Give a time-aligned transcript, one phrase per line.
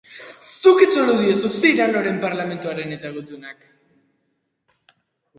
[0.43, 1.17] Zuk itzuli
[1.57, 3.69] Cyranoren parlamentuak eta gutunak.